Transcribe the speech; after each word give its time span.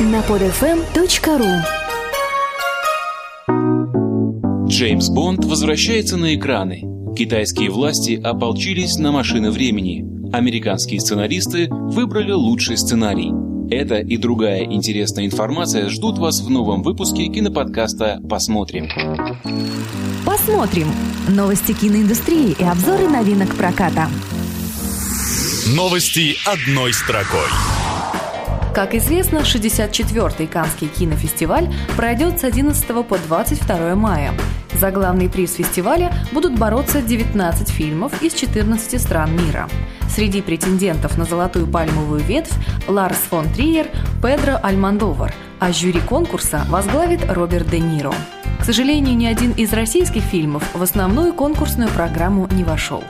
на 0.00 0.20
podfm.ru 0.20 1.62
Джеймс 4.68 5.08
Бонд 5.08 5.44
возвращается 5.44 6.16
на 6.16 6.34
экраны. 6.34 6.82
Китайские 7.16 7.70
власти 7.70 8.20
ополчились 8.20 8.96
на 8.96 9.12
машины 9.12 9.52
времени. 9.52 10.04
Американские 10.32 11.00
сценаристы 11.00 11.68
выбрали 11.70 12.32
лучший 12.32 12.76
сценарий. 12.76 13.30
Это 13.70 13.98
и 13.98 14.16
другая 14.16 14.64
интересная 14.64 15.26
информация 15.26 15.88
ждут 15.88 16.18
вас 16.18 16.40
в 16.40 16.50
новом 16.50 16.82
выпуске 16.82 17.26
киноподкаста 17.26 18.20
«Посмотрим». 18.28 18.88
Посмотрим. 20.26 20.88
Новости 21.28 21.72
киноиндустрии 21.72 22.56
и 22.58 22.64
обзоры 22.64 23.08
новинок 23.08 23.54
проката. 23.54 24.08
Новости 25.68 26.34
одной 26.46 26.92
строкой. 26.92 27.73
Как 28.74 28.92
известно, 28.96 29.38
64-й 29.38 30.48
Каннский 30.48 30.88
кинофестиваль 30.88 31.72
пройдет 31.96 32.40
с 32.40 32.44
11 32.44 33.06
по 33.06 33.16
22 33.16 33.94
мая. 33.94 34.34
За 34.72 34.90
главный 34.90 35.28
приз 35.28 35.54
фестиваля 35.54 36.12
будут 36.32 36.58
бороться 36.58 37.00
19 37.00 37.68
фильмов 37.68 38.20
из 38.20 38.34
14 38.34 39.00
стран 39.00 39.30
мира. 39.32 39.68
Среди 40.08 40.42
претендентов 40.42 41.16
на 41.16 41.24
золотую 41.24 41.68
пальмовую 41.68 42.20
ветвь 42.20 42.52
Ларс 42.88 43.18
фон 43.30 43.48
Триер, 43.48 43.86
Педро 44.20 44.58
Альмандовар, 44.60 45.32
а 45.60 45.72
жюри 45.72 46.00
конкурса 46.00 46.64
возглавит 46.68 47.20
Роберт 47.30 47.70
Де 47.70 47.78
Ниро. 47.78 48.12
К 48.58 48.64
сожалению, 48.64 49.16
ни 49.16 49.26
один 49.26 49.52
из 49.52 49.72
российских 49.72 50.24
фильмов 50.24 50.64
в 50.74 50.82
основную 50.82 51.32
конкурсную 51.32 51.90
программу 51.90 52.48
не 52.50 52.64
вошел. 52.64 53.04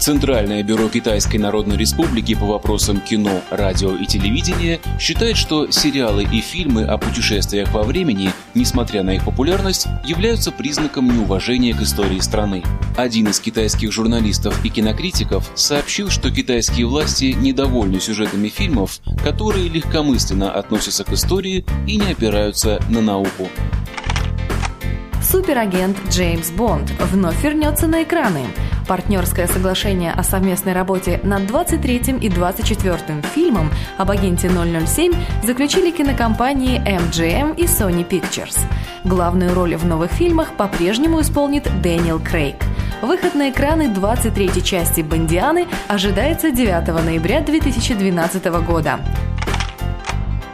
Центральное 0.00 0.62
бюро 0.62 0.88
Китайской 0.88 1.36
Народной 1.36 1.76
Республики 1.76 2.34
по 2.34 2.46
вопросам 2.46 3.02
кино, 3.02 3.42
радио 3.50 3.94
и 3.94 4.06
телевидения 4.06 4.80
считает, 4.98 5.36
что 5.36 5.70
сериалы 5.70 6.24
и 6.24 6.40
фильмы 6.40 6.84
о 6.84 6.96
путешествиях 6.96 7.70
во 7.74 7.82
времени, 7.82 8.32
несмотря 8.54 9.02
на 9.02 9.10
их 9.10 9.26
популярность, 9.26 9.88
являются 10.06 10.52
признаком 10.52 11.06
неуважения 11.06 11.74
к 11.74 11.82
истории 11.82 12.18
страны. 12.20 12.62
Один 12.96 13.28
из 13.28 13.40
китайских 13.40 13.92
журналистов 13.92 14.64
и 14.64 14.70
кинокритиков 14.70 15.50
сообщил, 15.54 16.08
что 16.08 16.30
китайские 16.30 16.86
власти 16.86 17.36
недовольны 17.38 18.00
сюжетами 18.00 18.48
фильмов, 18.48 19.00
которые 19.22 19.68
легкомысленно 19.68 20.50
относятся 20.50 21.04
к 21.04 21.12
истории 21.12 21.66
и 21.86 21.98
не 21.98 22.10
опираются 22.10 22.82
на 22.88 23.02
науку. 23.02 23.50
Суперагент 25.22 25.98
Джеймс 26.08 26.50
Бонд 26.50 26.90
вновь 27.12 27.44
вернется 27.44 27.86
на 27.86 28.02
экраны. 28.02 28.46
Партнерское 28.90 29.46
соглашение 29.46 30.10
о 30.10 30.24
совместной 30.24 30.72
работе 30.72 31.20
над 31.22 31.46
23 31.46 32.16
и 32.20 32.28
24 32.28 33.22
фильмом 33.32 33.70
об 33.98 34.10
агенте 34.10 34.50
007 34.50 35.12
заключили 35.44 35.92
кинокомпании 35.92 36.80
MGM 36.80 37.54
и 37.54 37.66
Sony 37.66 38.04
Pictures. 38.04 38.58
Главную 39.04 39.54
роль 39.54 39.76
в 39.76 39.86
новых 39.86 40.10
фильмах 40.10 40.54
по-прежнему 40.56 41.20
исполнит 41.20 41.68
Дэниел 41.80 42.18
Крейг. 42.18 42.56
Выход 43.00 43.36
на 43.36 43.50
экраны 43.50 43.90
23 43.90 44.60
части 44.64 45.02
«Бондианы» 45.02 45.68
ожидается 45.86 46.50
9 46.50 46.88
ноября 47.04 47.42
2012 47.42 48.44
года. 48.66 48.98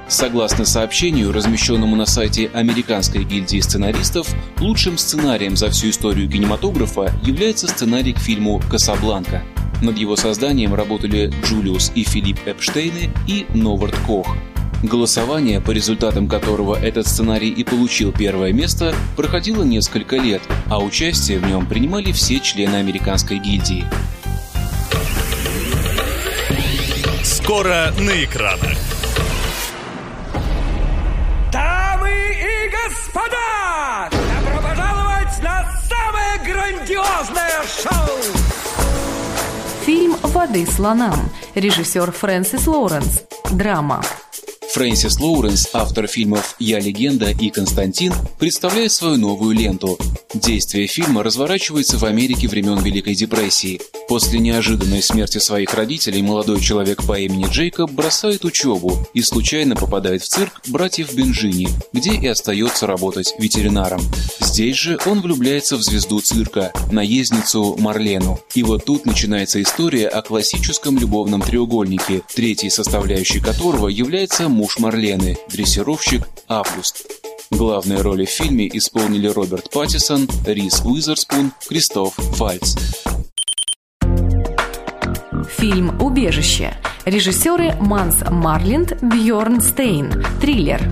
Согласно 0.09 0.65
сообщению, 0.65 1.33
размещенному 1.33 1.97
на 1.97 2.07
сайте 2.07 2.49
Американской 2.55 3.25
гильдии 3.25 3.59
сценаристов, 3.61 4.29
лучшим 4.61 4.99
сценарием 4.99 5.57
за 5.57 5.69
всю 5.71 5.91
историю 5.91 6.31
кинематографа 6.31 7.13
является 7.25 7.67
сценарий 7.67 8.13
к 8.13 8.19
фильму 8.19 8.63
«Касабланка». 8.71 9.43
Над 9.83 9.99
его 9.99 10.17
созданием 10.17 10.75
работали 10.75 11.33
Джулиус 11.45 11.93
и 11.95 12.05
Филипп 12.05 12.39
Эпштейны 12.47 13.11
и 13.27 13.47
Новард 13.53 13.97
Кох. 14.07 14.37
Голосование, 14.83 15.61
по 15.61 15.73
результатам 15.73 16.29
которого 16.29 16.77
этот 16.77 17.07
сценарий 17.09 17.51
и 17.51 17.65
получил 17.65 18.13
первое 18.13 18.53
место, 18.53 18.95
проходило 19.17 19.65
несколько 19.65 20.17
лет, 20.17 20.43
а 20.67 20.79
участие 20.79 21.39
в 21.39 21.47
нем 21.47 21.67
принимали 21.67 22.13
все 22.13 22.39
члены 22.41 22.77
Американской 22.77 23.39
гильдии. 23.39 23.85
Скоро 27.25 27.93
на 27.99 28.25
экранах. 28.25 28.86
«Воды 40.47 40.65
слонам». 40.67 41.19
Режиссер 41.55 42.13
Фрэнсис 42.13 42.67
Лоуренс. 42.69 43.23
Драма. 43.51 44.01
Фрэнсис 44.73 45.19
Лоуренс, 45.19 45.71
автор 45.73 46.07
фильмов 46.07 46.55
«Я 46.61 46.79
легенда» 46.79 47.31
и 47.31 47.51
«Константин», 47.51 48.13
представляет 48.39 48.93
свою 48.93 49.17
новую 49.17 49.57
ленту. 49.57 49.99
Действие 50.35 50.87
фильма 50.87 51.25
разворачивается 51.25 51.99
в 51.99 52.05
Америке 52.05 52.47
времен 52.47 52.79
Великой 52.79 53.15
депрессии. 53.15 53.81
После 54.09 54.39
неожиданной 54.39 55.03
смерти 55.03 55.39
своих 55.39 55.75
родителей 55.75 56.23
молодой 56.23 56.61
человек 56.61 57.05
по 57.05 57.19
имени 57.19 57.47
Джейкоб 57.51 57.91
бросает 57.91 58.45
учебу 58.45 58.97
и 59.15 59.23
случайно 59.23 59.75
попадает 59.75 60.23
в 60.23 60.29
цирк 60.29 60.61
братьев 60.69 61.13
Бенжини, 61.13 61.69
где 61.93 62.15
и 62.15 62.27
остается 62.29 62.87
работать 62.87 63.35
ветеринаром. 63.39 64.01
Здесь 64.39 64.77
же 64.77 64.99
он 65.07 65.23
влюбляется 65.23 65.77
в 65.77 65.83
звезду 65.83 66.21
цирка, 66.21 66.73
наездницу 66.93 67.77
Марлену. 67.79 68.39
И 68.55 68.63
вот 68.63 68.85
тут 68.85 69.07
начинается 69.07 69.61
история 69.61 70.07
о 70.07 70.23
классическом 70.23 70.99
любовном 70.99 71.43
треугольнике, 71.43 72.23
третьей 72.33 72.71
составляющей 72.71 73.41
которого 73.41 73.89
является 73.89 74.49
муж 74.49 74.79
Марлены, 74.79 75.37
дрессировщик 75.51 76.23
Август. 76.47 77.07
Главные 77.51 78.01
роли 78.01 78.25
в 78.25 78.31
фильме 78.31 78.69
исполнили 78.73 79.27
Роберт 79.27 79.71
Паттисон, 79.71 80.29
Рис 80.47 80.81
Уизерспун, 80.85 81.53
Кристоф 81.69 82.15
Вальц. 82.39 82.77
Фильм 85.59 85.99
«Убежище». 86.03 86.75
Режиссеры 87.07 87.77
Манс 87.81 88.19
Марлинд, 88.31 89.03
Бьорн 89.03 89.63
Стейн. 89.63 90.13
Триллер. 90.39 90.83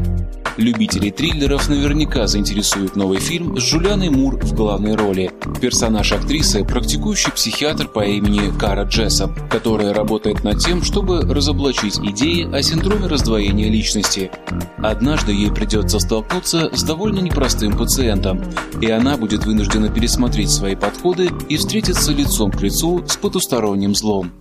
Любителей 0.57 1.11
триллеров 1.11 1.69
наверняка 1.69 2.27
заинтересует 2.27 2.97
новый 2.97 3.19
фильм 3.19 3.59
с 3.59 3.63
Джулианой 3.63 4.09
Мур 4.09 4.39
в 4.39 4.55
главной 4.55 4.95
роли. 4.95 5.31
Персонаж 5.61 6.13
актрисы– 6.13 6.65
практикующий 6.65 7.31
психиатр 7.33 7.89
по 7.89 8.07
имени 8.07 8.57
Кара 8.59 8.85
Джессоп, 8.85 9.33
которая 9.51 9.93
работает 9.93 10.45
над 10.45 10.61
тем, 10.61 10.83
чтобы 10.83 11.21
разоблачить 11.21 11.99
идеи 11.99 12.51
о 12.51 12.63
синдроме 12.63 13.07
раздвоения 13.07 13.69
личности. 13.69 14.31
Однажды 14.79 15.33
ей 15.33 15.51
придется 15.51 15.99
столкнуться 15.99 16.71
с 16.75 16.83
довольно 16.85 17.21
непростым 17.21 17.77
пациентом, 17.77 18.41
и 18.81 18.89
она 18.89 19.19
будет 19.19 19.45
вынуждена 19.45 19.91
пересмотреть 19.91 20.51
свои 20.51 20.75
подходы 20.75 21.31
и 21.51 21.59
встретиться 21.59 22.13
лицом 22.13 22.51
к 22.51 22.63
лицу 22.63 23.05
с 23.07 23.19
потусторонним 23.19 23.95
злом. 23.95 24.33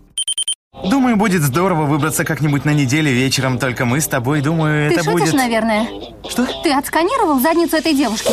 Думаю, 0.89 1.15
будет 1.15 1.41
здорово 1.41 1.85
выбраться 1.85 2.25
как-нибудь 2.25 2.65
на 2.65 2.73
неделе 2.73 3.11
вечером, 3.11 3.57
только 3.57 3.85
мы 3.85 4.01
с 4.01 4.07
тобой, 4.07 4.41
думаю, 4.41 4.89
Ты 4.89 4.95
это 4.95 5.03
шутишь, 5.03 5.31
будет... 5.31 5.33
наверное? 5.35 5.87
Что? 6.29 6.45
Ты 6.63 6.73
отсканировал 6.73 7.39
задницу 7.39 7.77
этой 7.77 7.93
девушки? 7.93 8.31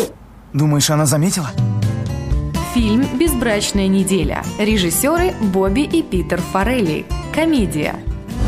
Думаешь, 0.52 0.90
она 0.90 1.06
заметила? 1.06 1.50
Фильм 2.74 3.06
«Безбрачная 3.18 3.88
неделя». 3.88 4.42
Режиссеры 4.58 5.34
Бобби 5.40 5.82
и 5.82 6.02
Питер 6.02 6.40
Форелли. 6.40 7.04
Комедия. 7.34 7.94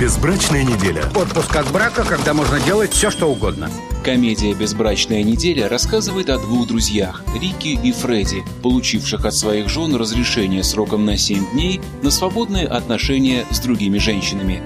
Безбрачная 0.01 0.65
неделя. 0.65 1.05
Отпуск 1.15 1.55
от 1.55 1.71
брака, 1.71 2.05
когда 2.05 2.35
можно 2.35 2.59
делать 2.61 2.93
все, 2.93 3.11
что 3.11 3.27
угодно. 3.27 3.71
Комедия 4.05 4.53
«Безбрачная 4.53 5.23
неделя» 5.23 5.69
рассказывает 5.69 6.29
о 6.29 6.39
двух 6.39 6.67
друзьях, 6.67 7.23
Рики 7.41 7.79
и 7.81 7.93
Фредди, 7.93 8.43
получивших 8.63 9.25
от 9.25 9.35
своих 9.35 9.69
жен 9.69 9.95
разрешение 9.95 10.65
сроком 10.65 11.05
на 11.05 11.17
7 11.17 11.53
дней 11.53 11.81
на 12.03 12.11
свободные 12.11 12.67
отношения 12.67 13.47
с 13.51 13.61
другими 13.61 13.99
женщинами. 13.99 14.63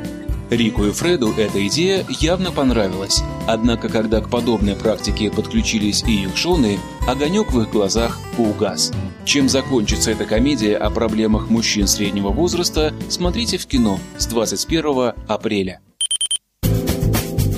Рику 0.50 0.84
и 0.84 0.92
Фреду 0.92 1.32
эта 1.36 1.66
идея 1.66 2.06
явно 2.20 2.52
понравилась, 2.52 3.22
однако 3.46 3.88
когда 3.88 4.20
к 4.20 4.30
подобной 4.30 4.76
практике 4.76 5.30
подключились 5.30 6.04
и 6.06 6.24
их 6.24 6.36
жены, 6.36 6.78
огонек 7.06 7.52
в 7.52 7.60
их 7.60 7.70
глазах 7.70 8.18
поугас. 8.36 8.92
Чем 9.24 9.48
закончится 9.48 10.12
эта 10.12 10.24
комедия 10.24 10.76
о 10.76 10.90
проблемах 10.90 11.50
мужчин 11.50 11.88
среднего 11.88 12.28
возраста, 12.28 12.94
смотрите 13.08 13.58
в 13.58 13.66
кино 13.66 13.98
с 14.18 14.26
21 14.26 15.14
апреля. 15.26 15.80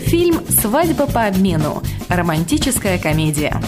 Фильм 0.06 0.40
«Свадьба 0.48 1.06
по 1.06 1.26
обмену». 1.26 1.82
Романтическая 2.08 2.98
комедия. 2.98 3.60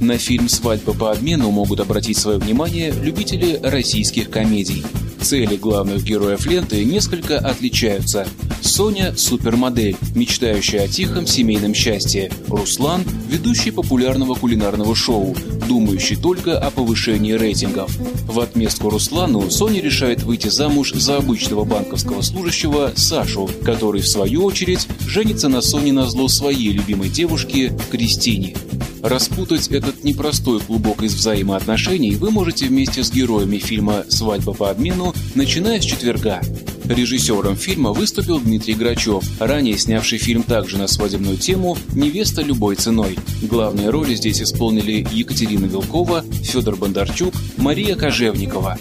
На 0.00 0.18
фильм 0.18 0.48
«Свадьба 0.48 0.94
по 0.94 1.10
обмену» 1.10 1.50
могут 1.50 1.80
обратить 1.80 2.18
свое 2.18 2.38
внимание 2.38 2.92
любители 2.92 3.58
российских 3.62 4.30
комедий. 4.30 4.84
Цели 5.22 5.54
главных 5.54 6.02
героев 6.02 6.46
ленты 6.46 6.84
несколько 6.84 7.38
отличаются. 7.38 8.26
Соня– 8.60 9.14
супермодель, 9.16 9.96
мечтающая 10.16 10.82
о 10.82 10.88
тихом 10.88 11.28
семейном 11.28 11.74
счастье. 11.74 12.30
Руслан– 12.48 13.04
ведущий 13.28 13.70
популярного 13.70 14.34
кулинарного 14.34 14.96
шоу, 14.96 15.36
думающий 15.68 16.16
только 16.16 16.58
о 16.58 16.70
повышении 16.72 17.32
рейтингов. 17.32 17.96
В 18.26 18.40
отместку 18.40 18.90
Руслану 18.90 19.48
Соня 19.48 19.80
решает 19.80 20.24
выйти 20.24 20.48
замуж 20.48 20.92
за 20.92 21.18
обычного 21.18 21.64
банковского 21.64 22.22
служащего 22.22 22.92
Сашу, 22.96 23.48
который, 23.64 24.02
в 24.02 24.08
свою 24.08 24.44
очередь, 24.44 24.88
женится 25.06 25.48
на 25.48 25.60
Соне 25.60 25.92
на 25.92 26.06
зло 26.08 26.26
своей 26.26 26.72
любимой 26.72 27.08
девушке 27.08 27.72
Кристине. 27.90 28.56
Распутать 29.02 29.66
этот 29.66 30.04
непростой 30.04 30.60
клубок 30.60 31.02
из 31.02 31.14
взаимоотношений 31.14 32.14
вы 32.14 32.30
можете 32.30 32.66
вместе 32.66 33.02
с 33.02 33.10
героями 33.10 33.58
фильма 33.58 34.04
«Свадьба 34.08 34.52
по 34.52 34.70
обмену», 34.70 35.12
начиная 35.34 35.80
с 35.80 35.84
четверга. 35.84 36.40
Режиссером 36.84 37.56
фильма 37.56 37.90
выступил 37.92 38.38
Дмитрий 38.38 38.74
Грачев, 38.74 39.24
ранее 39.40 39.76
снявший 39.76 40.18
фильм 40.18 40.44
также 40.44 40.78
на 40.78 40.86
свадебную 40.86 41.36
тему 41.36 41.76
«Невеста 41.94 42.42
любой 42.42 42.76
ценой». 42.76 43.18
Главные 43.42 43.90
роли 43.90 44.14
здесь 44.14 44.40
исполнили 44.40 45.04
Екатерина 45.10 45.66
Вилкова, 45.66 46.24
Федор 46.44 46.76
Бондарчук, 46.76 47.34
Мария 47.56 47.96
Кожевникова. 47.96 48.78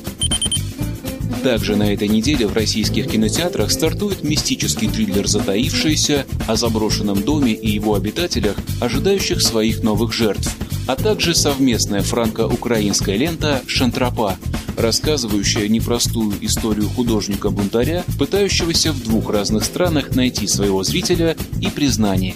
Также 1.43 1.75
на 1.75 1.91
этой 1.91 2.07
неделе 2.07 2.45
в 2.45 2.53
российских 2.53 3.07
кинотеатрах 3.09 3.71
стартует 3.71 4.23
мистический 4.23 4.87
триллер 4.87 5.27
«Затаившийся» 5.27 6.27
о 6.47 6.55
заброшенном 6.55 7.23
доме 7.23 7.53
и 7.53 7.71
его 7.71 7.95
обитателях, 7.95 8.55
ожидающих 8.79 9.41
своих 9.41 9.81
новых 9.81 10.13
жертв, 10.13 10.55
а 10.87 10.95
также 10.95 11.33
совместная 11.33 12.03
франко-украинская 12.03 13.17
лента 13.17 13.63
«Шантропа», 13.65 14.37
рассказывающая 14.77 15.67
непростую 15.67 16.33
историю 16.41 16.87
художника-бунтаря, 16.89 18.03
пытающегося 18.19 18.91
в 18.93 19.03
двух 19.03 19.31
разных 19.31 19.65
странах 19.65 20.15
найти 20.15 20.47
своего 20.47 20.83
зрителя 20.83 21.35
и 21.59 21.67
признание. 21.67 22.35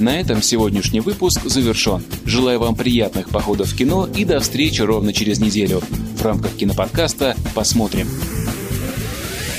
На 0.00 0.18
этом 0.18 0.42
сегодняшний 0.42 1.00
выпуск 1.00 1.42
завершен. 1.44 2.02
Желаю 2.24 2.60
вам 2.60 2.74
приятных 2.74 3.28
походов 3.28 3.72
в 3.72 3.76
кино 3.76 4.08
и 4.16 4.24
до 4.24 4.40
встречи 4.40 4.80
ровно 4.80 5.12
через 5.12 5.40
неделю. 5.40 5.82
В 6.18 6.22
рамках 6.24 6.56
киноподкаста 6.56 7.36
«Посмотрим». 7.54 8.08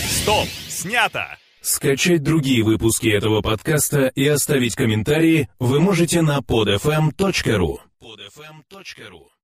Стоп! 0.10 0.46
Снято! 0.68 1.38
Скачать 1.62 2.22
другие 2.22 2.64
выпуски 2.64 3.08
этого 3.08 3.42
подкаста 3.42 4.08
и 4.08 4.28
оставить 4.28 4.76
комментарии 4.76 5.50
вы 5.58 5.80
можете 5.80 6.22
на 6.22 6.40
podfm.ru 6.40 7.78
podfm.ru 8.02 9.39